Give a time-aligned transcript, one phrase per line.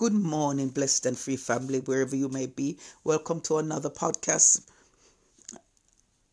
[0.00, 2.78] Good morning, blessed and free family, wherever you may be.
[3.04, 4.62] Welcome to another podcast,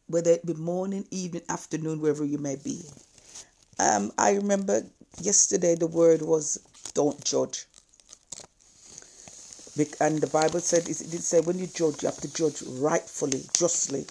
[0.07, 2.83] whether it be morning, evening, afternoon, wherever you may be.
[3.77, 4.83] Um, I remember
[5.19, 6.57] yesterday the word was
[6.93, 7.65] don't judge.
[9.99, 13.43] And the Bible said, it did say, when you judge, you have to judge rightfully,
[13.51, 14.05] justly.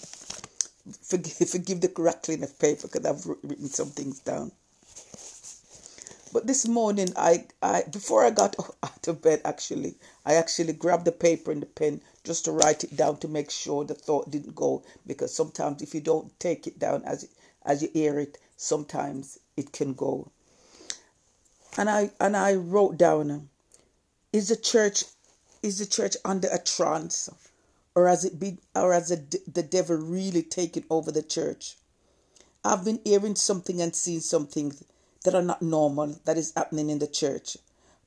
[1.00, 4.52] Forgive, forgive the crackling of paper because I've written some things down.
[6.36, 9.94] But this morning, I, I before I got out of bed, actually,
[10.26, 13.50] I actually grabbed the paper and the pen just to write it down to make
[13.50, 14.82] sure the thought didn't go.
[15.06, 17.26] Because sometimes, if you don't take it down as
[17.64, 20.30] as you hear it, sometimes it can go.
[21.78, 23.48] And I and I wrote down:
[24.30, 25.04] Is the church
[25.62, 27.30] is the church under a trance,
[27.94, 31.78] or has it been, or has the, the devil really taken over the church?
[32.62, 34.74] I've been hearing something and seeing something
[35.26, 37.58] that are not normal that is happening in the church.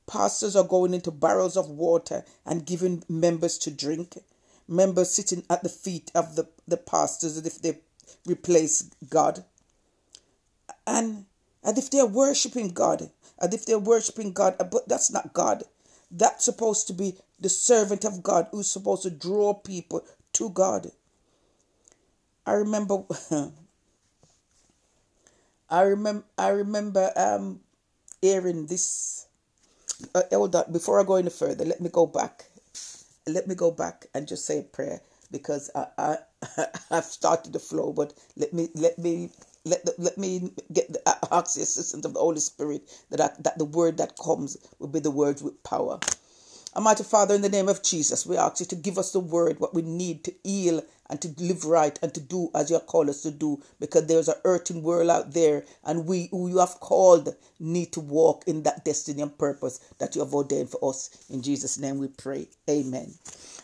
[0.06, 4.18] Pastors are going into barrels of water and giving members to drink.
[4.66, 7.78] Members sitting at the feet of the, the pastors as if they
[8.26, 9.44] replace God.
[10.86, 11.26] And
[11.62, 13.10] as if they're worshiping God.
[13.38, 14.56] As if they're worshiping God.
[14.58, 15.64] But that's not God.
[16.10, 20.90] That's supposed to be the servant of God who's supposed to draw people to God.
[22.46, 23.04] I remember
[25.70, 27.60] I remember I remember um
[28.20, 29.26] hearing this
[30.14, 32.46] uh, hold before I go any further, let me go back.
[33.26, 37.58] Let me go back and just say a prayer because I, I I've started the
[37.58, 39.30] flow, but let me let me
[39.64, 41.00] let the, let me get the,
[41.32, 44.88] ask the assistance of the Holy Spirit that I, that the word that comes will
[44.88, 46.00] be the words with power.
[46.76, 49.58] Almighty Father, in the name of Jesus, we ask you to give us the word,
[49.58, 52.86] what we need to heal and to live right and to do as you have
[52.86, 56.58] called us to do, because there's a hurting world out there, and we who you
[56.58, 60.88] have called need to walk in that destiny and purpose that you have ordained for
[60.88, 61.10] us.
[61.28, 62.46] In Jesus' name we pray.
[62.68, 63.14] Amen.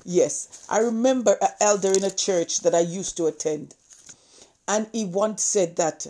[0.05, 3.77] Yes, I remember an elder in a church that I used to attend,
[4.67, 6.09] and he once said that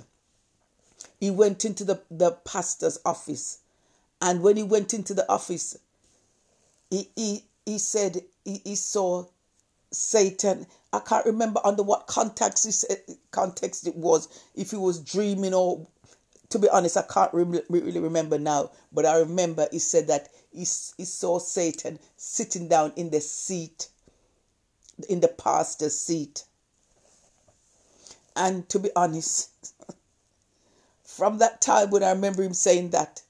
[1.20, 3.58] he went into the, the pastor's office,
[4.22, 5.76] and when he went into the office,
[6.90, 9.24] he he, he said he, he saw
[9.92, 10.66] Satan.
[10.92, 12.98] I can't remember under what context said,
[13.30, 14.28] context it was.
[14.54, 15.86] If he was dreaming or,
[16.50, 18.70] to be honest, I can't really, really remember now.
[18.92, 23.88] But I remember he said that he, he saw Satan sitting down in the seat,
[25.08, 26.44] in the pastor's seat.
[28.34, 29.50] And to be honest,
[31.04, 33.22] from that time when I remember him saying that,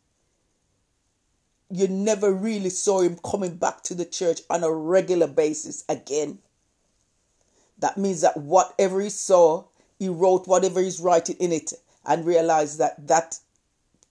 [1.71, 6.38] you never really saw him coming back to the church on a regular basis again.
[7.78, 9.65] That means that whatever he saw,
[9.99, 11.72] he wrote whatever he's writing in it
[12.04, 13.38] and realized that that,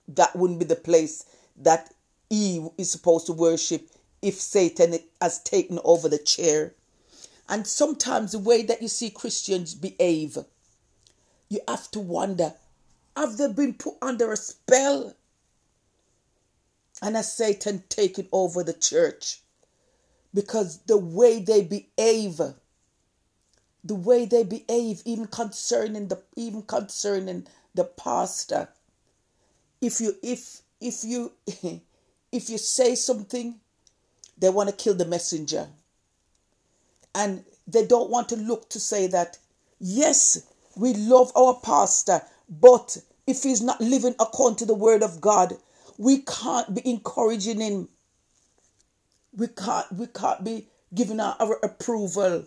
[0.07, 1.25] that wouldn't be the place
[1.57, 1.93] that
[2.29, 3.89] he is supposed to worship
[4.21, 6.73] if Satan has taken over the chair.
[7.47, 10.37] And sometimes the way that you see Christians behave,
[11.49, 12.53] you have to wonder
[13.15, 15.13] have they been put under a spell?
[17.01, 19.41] And has Satan taking over the church?
[20.33, 22.39] Because the way they behave,
[23.83, 28.69] the way they behave, even concerning the even concerning the pastor,
[29.81, 31.31] if you if if you
[32.31, 33.59] if you say something,
[34.37, 35.67] they want to kill the messenger.
[37.13, 39.37] And they don't want to look to say that,
[39.79, 40.45] yes,
[40.75, 45.55] we love our pastor, but if he's not living according to the word of God,
[45.97, 47.87] we can't be encouraging him.
[49.35, 52.45] We can't we can't be giving our, our approval.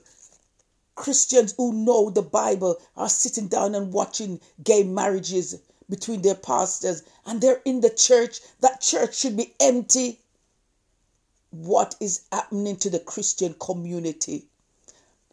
[0.95, 7.03] Christians who know the Bible are sitting down and watching gay marriages between their pastors
[7.25, 8.41] and they're in the church.
[8.61, 10.19] That church should be empty.
[11.51, 14.47] What is happening to the Christian community?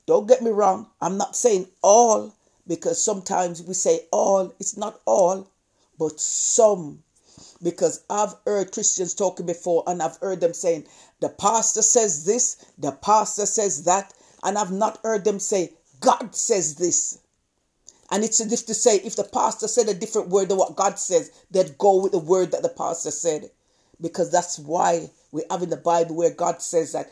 [0.05, 2.33] Don't get me wrong, I'm not saying all
[2.67, 5.47] because sometimes we say all, it's not all,
[5.97, 7.03] but some
[7.65, 10.85] because I've heard Christians talking before and I've heard them saying,
[11.19, 14.13] the pastor says this, the pastor says that,
[14.44, 17.17] and I've not heard them say, God says this.
[18.12, 20.75] And it's as if to say, if the pastor said a different word than what
[20.75, 23.50] God says, they'd go with the word that the pastor said.
[24.00, 27.09] Because that's why we have in the Bible where God says that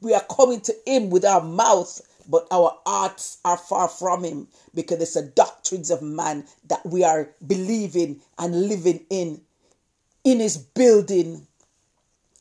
[0.00, 4.48] we are coming to Him with our mouth but our hearts are far from him
[4.74, 9.40] because it's the doctrines of man that we are believing and living in
[10.24, 11.46] in his building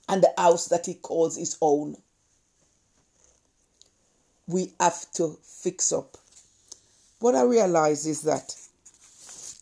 [0.08, 1.96] and the house that he calls his own
[4.48, 6.18] we have to fix up
[7.20, 8.56] what i realize is that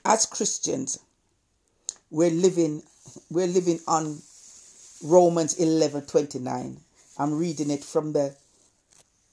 [0.06, 1.00] as christians
[2.12, 2.82] we're living
[3.30, 4.20] we're living on
[5.04, 6.78] Romans 11 29.
[7.18, 8.36] I'm reading it from the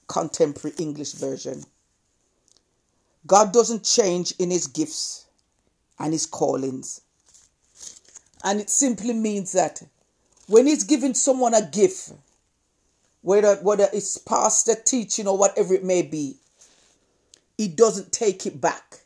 [0.07, 1.63] contemporary English version.
[3.25, 5.25] God doesn't change in his gifts
[5.99, 7.01] and his callings.
[8.43, 9.81] And it simply means that
[10.47, 12.13] when he's giving someone a gift,
[13.21, 16.37] whether, whether it's pastor teaching or whatever it may be,
[17.57, 18.99] he doesn't take it back.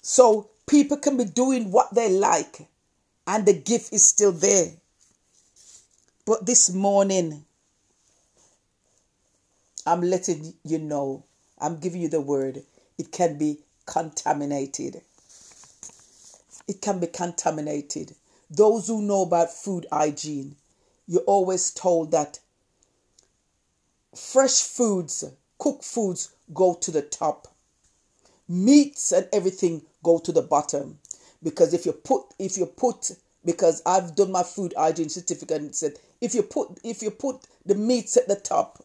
[0.00, 2.66] So people can be doing what they like
[3.26, 4.72] and the gift is still there.
[6.24, 7.44] But this morning,
[9.86, 11.24] I'm letting you know,
[11.58, 12.62] I'm giving you the word,
[12.98, 15.02] it can be contaminated.
[16.66, 18.14] It can be contaminated.
[18.50, 20.56] Those who know about food hygiene,
[21.06, 22.38] you're always told that
[24.14, 25.24] fresh foods,
[25.58, 27.48] cooked foods, go to the top.
[28.48, 30.98] Meats and everything go to the bottom.
[31.42, 33.10] Because if you put, if you put,
[33.44, 37.46] because I've done my food hygiene certificate and said if you put if you put
[37.66, 38.82] the meats at the top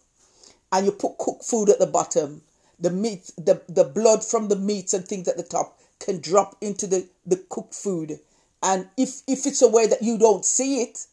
[0.72, 2.42] and you put cooked food at the bottom,
[2.80, 6.56] the meat the, the blood from the meats and things at the top can drop
[6.62, 8.20] into the, the cooked food.
[8.64, 11.06] And if if it's a way that you don't see it,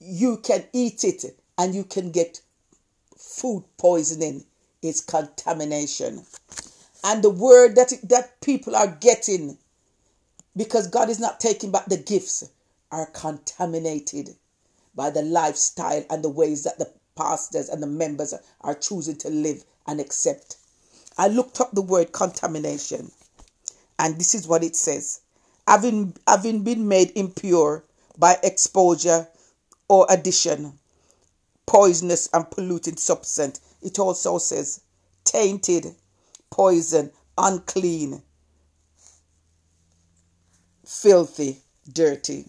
[0.00, 1.24] you can eat it
[1.58, 2.40] and you can get
[3.16, 4.44] food poisoning.
[4.82, 6.24] It's contamination.
[7.04, 9.58] And the word that that people are getting
[10.56, 12.48] because God is not taking back the gifts
[12.90, 14.36] are contaminated
[14.94, 19.28] by the lifestyle and the ways that the pastors and the members are choosing to
[19.28, 20.56] live and accept.
[21.18, 23.10] I looked up the word contamination,
[23.98, 25.20] and this is what it says
[25.66, 27.84] having, having been made impure
[28.18, 29.26] by exposure
[29.88, 30.78] or addition,
[31.66, 33.60] poisonous and polluting substance.
[33.82, 34.82] It also says
[35.24, 35.94] tainted,
[36.50, 38.22] poison, unclean,
[40.84, 42.46] filthy, dirty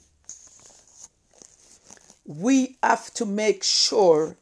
[2.28, 4.36] we have to make sure,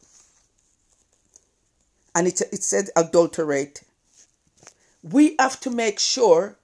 [2.15, 3.83] and it, it said adulterate,
[5.03, 6.57] we have to make sure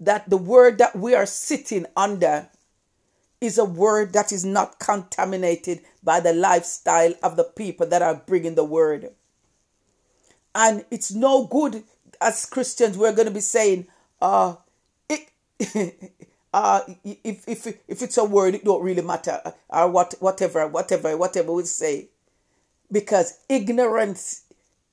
[0.00, 2.48] that the word that we are sitting under
[3.40, 8.22] is a word that is not contaminated by the lifestyle of the people that are
[8.26, 9.10] bringing the word.
[10.54, 11.84] And it's no good
[12.20, 13.86] as Christians, we're going to be saying,
[14.20, 14.56] uh,
[15.08, 15.30] it,
[16.54, 20.66] uh, if if if it's a word, it don't really matter, uh, or what whatever
[20.66, 22.08] whatever whatever we say,
[22.90, 24.42] because ignorance,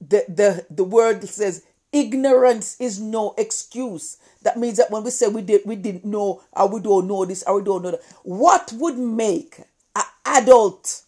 [0.09, 4.17] the the the word says ignorance is no excuse.
[4.41, 7.25] That means that when we say we did we didn't know or we don't know
[7.25, 9.59] this or we don't know that, what would make
[9.95, 11.03] an adult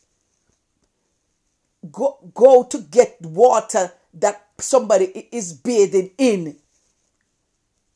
[1.91, 6.55] go go to get water that somebody is bathing in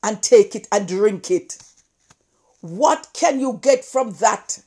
[0.03, 1.57] and take it and drink it?
[2.61, 4.59] What can you get from that?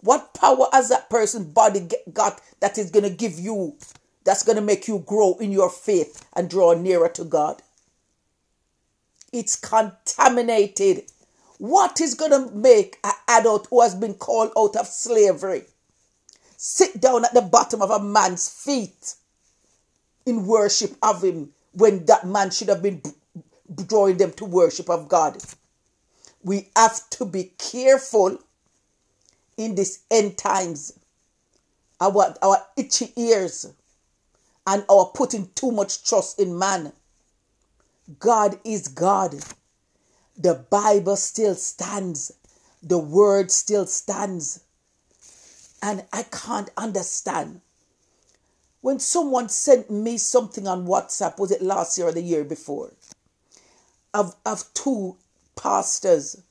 [0.00, 3.76] What power has that person's body got that is going to give you,
[4.24, 7.62] that's going to make you grow in your faith and draw nearer to God?
[9.32, 11.04] It's contaminated.
[11.58, 15.64] What is going to make an adult who has been called out of slavery
[16.56, 19.14] sit down at the bottom of a man's feet
[20.26, 23.02] in worship of him when that man should have been
[23.86, 25.42] drawing them to worship of God?
[26.42, 28.38] we have to be careful
[29.56, 30.98] in these end times.
[32.00, 33.72] Our, our itchy ears
[34.66, 36.92] and our putting too much trust in man.
[38.18, 39.36] God is God.
[40.36, 42.32] The Bible still stands.
[42.82, 44.64] The word still stands.
[45.82, 47.60] And I can't understand.
[48.80, 52.92] When someone sent me something on WhatsApp, was it last year or the year before?
[54.14, 55.16] Of, of two
[55.56, 56.42] pastors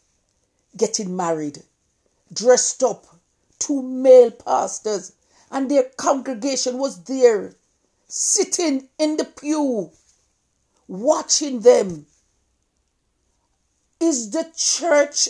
[0.76, 1.64] getting married,
[2.34, 3.06] dressed up,
[3.60, 5.14] two male pastors,
[5.52, 7.54] and their congregation was there,
[8.12, 9.90] sitting in the pew,
[10.88, 12.06] watching them.
[14.02, 15.30] Is the church,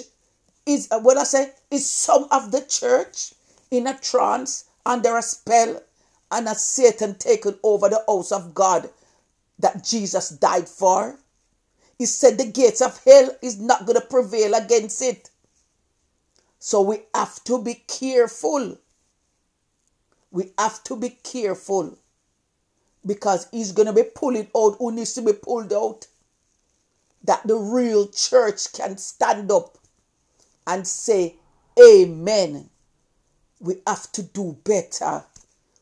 [0.65, 3.33] is uh, what I say, is some of the church
[3.69, 5.81] in a trance, under a spell,
[6.31, 8.89] and a Satan taken over the house of God
[9.59, 11.19] that Jesus died for?
[11.99, 15.29] He said the gates of hell is not going to prevail against it.
[16.57, 18.77] So we have to be careful.
[20.31, 21.99] We have to be careful
[23.05, 26.07] because he's going to be pulling out who needs to be pulled out.
[27.23, 29.77] That the real church can stand up
[30.65, 31.35] and say,
[31.79, 32.69] Amen.
[33.59, 35.23] We have to do better.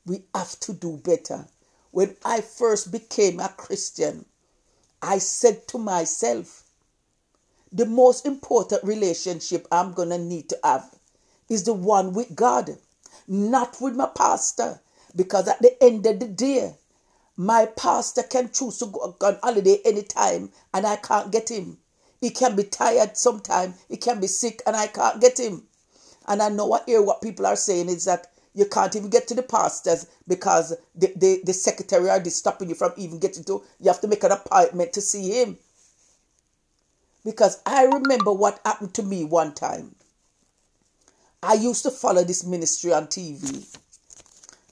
[0.06, 1.48] We have to do better.
[1.92, 4.26] When I first became a Christian,
[5.02, 6.64] I said to myself,
[7.72, 10.94] the most important relationship I'm going to need to have
[11.48, 12.78] is the one with God.
[13.28, 14.82] not with my pastor.
[15.16, 16.76] Because at the end of the day,
[17.40, 21.78] my pastor can choose to go on holiday anytime and I can't get him.
[22.20, 25.64] He can be tired sometime, he can be sick and I can't get him.
[26.28, 29.30] And I know I hear what people are saying is that you can't even get
[29.30, 33.64] to the pastors because the, the, the secretary are stopping you from even getting to
[33.80, 35.58] you have to make an appointment to see him.
[37.24, 39.96] Because I remember what happened to me one time.
[41.42, 43.66] I used to follow this ministry on TV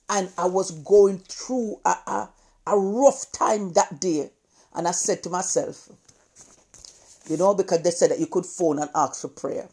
[0.09, 2.29] and I was going through a, a,
[2.71, 4.29] a rough time that day.
[4.75, 5.89] And I said to myself,
[7.29, 9.67] you know, because they said that you could phone and ask for prayer.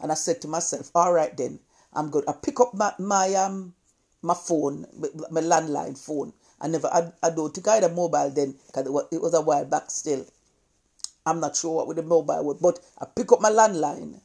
[0.00, 1.60] And I said to myself, all right then,
[1.92, 2.24] I'm good.
[2.28, 3.74] I pick up my, my um
[4.22, 4.86] my phone,
[5.30, 6.32] my landline phone.
[6.60, 9.22] I never, I, I don't think I had a mobile then because it was, it
[9.22, 10.26] was a while back still.
[11.24, 14.20] I'm not sure what with the mobile was, but I pick up my landline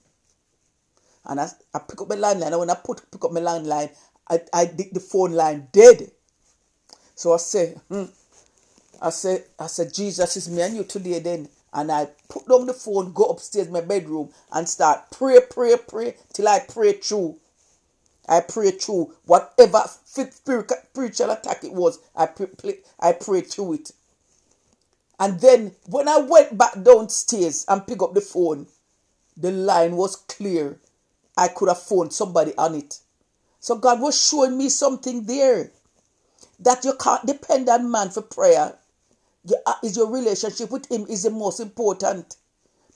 [1.26, 2.48] and I, I pick up my landline.
[2.48, 3.92] And when I put pick up my landline,
[4.30, 6.12] I, I the phone line dead.
[7.16, 8.06] So I say, hmm.
[9.02, 11.50] I say, I said, Jesus is me and you today then.
[11.74, 16.16] And I put down the phone, go upstairs my bedroom and start pray, pray, pray
[16.32, 17.38] till I pray through.
[18.28, 22.00] I pray through whatever spiritual attack it was.
[22.16, 23.92] I pray, I pray through it.
[25.20, 28.68] And then when I went back downstairs and pick up the phone,
[29.36, 30.80] the line was clear.
[31.36, 33.00] I could have phoned somebody on it.
[33.60, 35.72] So God was showing me something there
[36.64, 38.78] that you can't depend on man for prayer.
[39.66, 42.38] Uh, is your relationship with him is the most important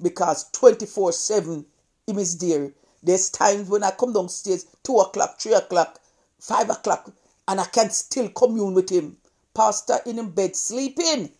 [0.01, 1.65] because 24 7
[2.07, 2.71] him is there.
[3.03, 5.99] There's times when I come downstairs, 2 o'clock, 3 o'clock,
[6.39, 7.11] 5 o'clock,
[7.47, 9.17] and I can still commune with him.
[9.53, 11.31] Pastor in him bed sleeping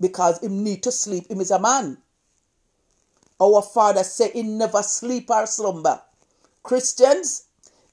[0.00, 1.28] because him need to sleep.
[1.30, 1.98] Him is a man.
[3.40, 6.00] Our father said he never sleep or slumber.
[6.62, 7.44] Christians,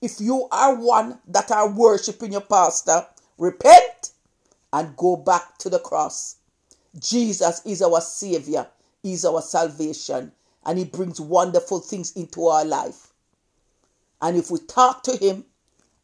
[0.01, 3.07] if you are one that are worshiping your pastor,
[3.39, 4.11] repent
[4.71, 6.35] and go back to the cross.
[6.99, 8.67] Jesus is our Savior,
[9.03, 10.31] is our salvation,
[10.65, 13.13] and He brings wonderful things into our life.
[14.21, 15.45] And if we talk to Him,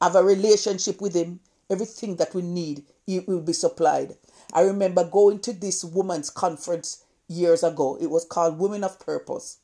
[0.02, 1.40] have a relationship with Him,
[1.70, 4.16] everything that we need, He will be supplied.
[4.54, 7.98] I remember going to this woman's conference years ago.
[8.00, 9.58] It was called Women of Purpose.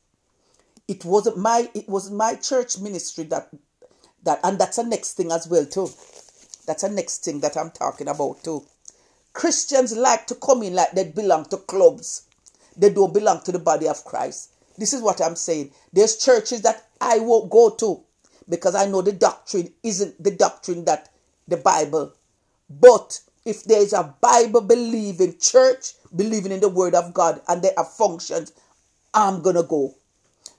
[0.88, 3.50] It wasn't my it was my church ministry that
[4.24, 5.90] that and that's the next thing as well too.
[6.72, 8.66] That's the next thing that I'm talking about too.
[9.34, 12.30] Christians like to come in like they belong to clubs.
[12.78, 14.52] They don't belong to the body of Christ.
[14.78, 15.74] This is what I'm saying.
[15.92, 18.02] There's churches that I won't go to
[18.48, 21.10] because I know the doctrine isn't the doctrine that
[21.46, 22.14] the Bible.
[22.70, 27.62] But if there is a Bible believing church, believing in the word of God, and
[27.62, 28.54] there are functions,
[29.14, 29.94] I'm gonna go.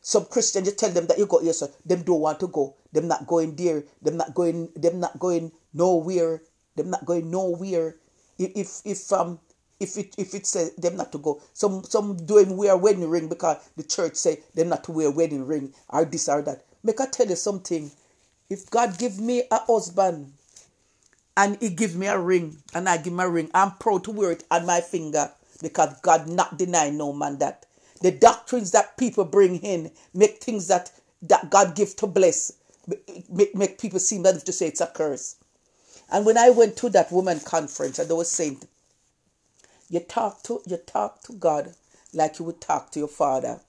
[0.03, 2.75] Some Christians, you tell them that you go so them don't want to go.
[2.93, 3.85] Them not going there.
[4.03, 4.69] Them not going.
[4.77, 6.43] Them not going nowhere.
[6.77, 7.97] Them not going nowhere.
[8.39, 9.41] If if um
[9.81, 13.29] if it if it says them not to go, some some doing wear wedding ring
[13.29, 16.65] because the church say them not to wear wedding ring or this or that.
[16.83, 17.91] Make I tell you something.
[18.51, 20.33] If God give me a husband
[21.37, 24.33] and he give me a ring and I give a ring, I'm proud to wear
[24.33, 25.31] it on my finger
[25.63, 27.67] because God not deny no man that.
[28.03, 30.91] The doctrines that people bring in make things that,
[31.23, 32.53] that God give to bless,
[33.31, 35.37] make, make people seem as if to say it's a curse.
[36.13, 38.61] And when I went to that woman conference and they were saying,
[39.89, 41.75] you talk to you talk to God
[42.13, 43.61] like you would talk to your father.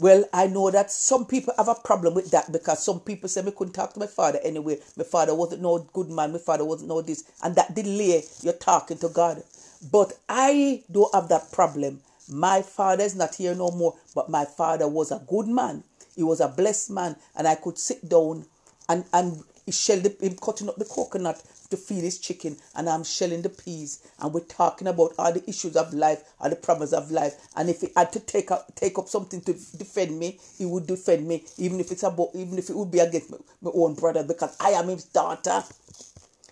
[0.00, 3.42] Well, I know that some people have a problem with that because some people say,
[3.42, 4.80] I couldn't talk to my father anyway.
[4.96, 6.32] My father wasn't no good man.
[6.32, 7.22] My father wasn't no this.
[7.44, 9.44] And that delay you're talking to God.
[9.92, 12.00] But I don't have that problem.
[12.28, 15.84] My father is not here no more, but my father was a good man.
[16.16, 17.14] He was a blessed man.
[17.36, 18.46] And I could sit down
[18.88, 22.88] and, and he shelled the, him cutting up the coconut to feed his chicken and
[22.88, 26.56] I'm shelling the peas and we're talking about all the issues of life, all the
[26.56, 27.34] problems of life.
[27.56, 30.86] And if he had to take up take up something to defend me, he would
[30.86, 33.94] defend me, even if it's about even if it would be against my, my own
[33.94, 35.62] brother, because I am his daughter.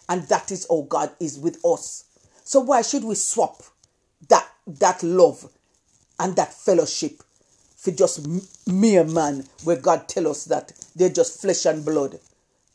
[0.08, 2.04] And that is how God is with us.
[2.44, 3.62] So why should we swap
[4.28, 5.48] that that love
[6.18, 7.22] and that fellowship
[7.76, 8.26] for just
[8.66, 12.18] mere man where God tell us that they're just flesh and blood?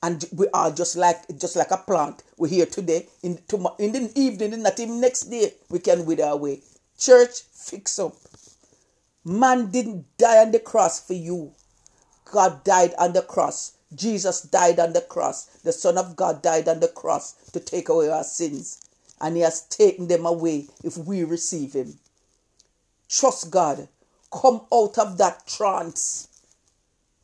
[0.04, 2.24] And we are just like just like a plant.
[2.38, 3.08] We're here today.
[3.24, 6.62] In tomorrow, in the evening, not even next day, we can wither away.
[6.98, 8.16] Church, fix up.
[9.26, 11.54] Man didn't die on the cross for you.
[12.26, 13.74] God died on the cross.
[13.96, 15.46] Jesus died on the cross.
[15.64, 18.82] The Son of God died on the cross to take away our sins.
[19.22, 22.00] And He has taken them away if we receive Him.
[23.10, 23.88] Trust God.
[24.32, 26.28] Come out of that trance.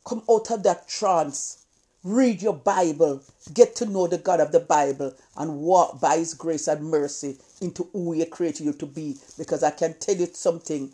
[0.04, 1.63] Come out of that trance
[2.04, 3.22] Read your Bible.
[3.54, 7.38] Get to know the God of the Bible and walk by His grace and mercy
[7.62, 9.16] into who He created you to be.
[9.38, 10.92] Because I can tell you something.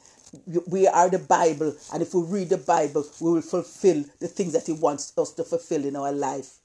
[0.69, 4.53] We are the Bible, and if we read the Bible, we will fulfill the things
[4.53, 6.59] that He wants us to fulfill in our life.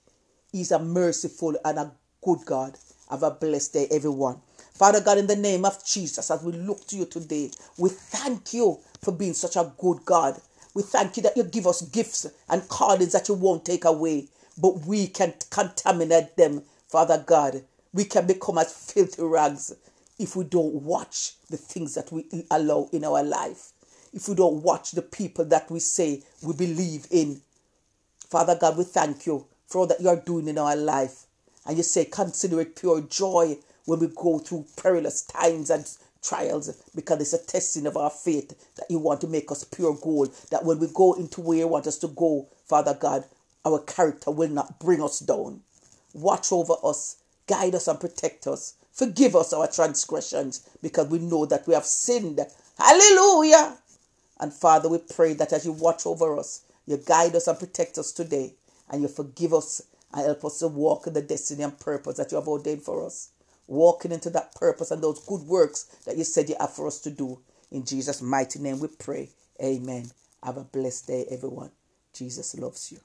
[0.51, 1.91] He's a merciful and a
[2.23, 2.77] good God.
[3.09, 4.41] Have a blessed day, everyone.
[4.75, 7.49] Father God, in the name of Jesus, as we look to you today,
[7.79, 10.39] we thank you for being such a good God.
[10.75, 14.27] We thank you that you give us gifts and callings that you won't take away
[14.58, 17.63] but we can contaminate them, Father God.
[17.94, 19.74] We can become as filthy rags
[20.17, 23.72] if we don't watch the things that we allow in our life.
[24.13, 27.41] If we don't watch the people that we say we believe in.
[28.29, 31.25] Father God, we thank you for all that you are doing in our life.
[31.65, 35.89] And you say, consider it pure joy when we go through perilous times and
[36.27, 39.98] trials because it's a testing of our faith that you want to make us pure
[40.01, 40.34] gold.
[40.51, 43.25] That when we go into where you want us to go, Father God,
[43.65, 45.62] our character will not bring us down.
[46.13, 47.17] Watch over us,
[47.48, 48.75] guide us, and protect us.
[48.94, 52.39] Forgive us our transgressions because we know that we have sinned.
[52.77, 53.77] Hallelujah.
[54.39, 57.98] And Father, we pray that as you watch over us, you guide us and protect
[57.98, 58.53] us today,
[58.89, 59.82] and you forgive us
[60.13, 63.05] and help us to walk in the destiny and purpose that you have ordained for
[63.05, 63.29] us.
[63.67, 67.00] Walking into that purpose and those good works that you said you have for us
[67.01, 67.39] to do.
[67.72, 69.29] In Jesus' mighty name we pray.
[69.63, 70.12] Amen.
[70.43, 71.72] Have a blessed day, everyone.
[72.13, 73.00] Jesus loves you.